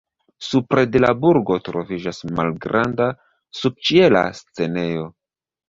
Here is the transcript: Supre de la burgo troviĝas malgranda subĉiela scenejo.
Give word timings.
Supre 0.45 0.85
de 0.95 1.01
la 1.03 1.11
burgo 1.25 1.57
troviĝas 1.67 2.23
malgranda 2.41 3.11
subĉiela 3.61 4.25
scenejo. 4.43 5.09